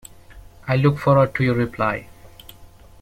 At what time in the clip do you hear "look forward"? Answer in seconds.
0.77-1.35